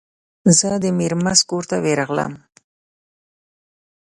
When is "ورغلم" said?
1.85-2.33